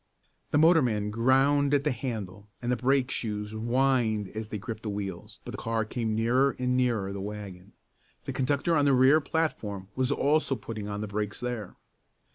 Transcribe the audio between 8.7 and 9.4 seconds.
on the rear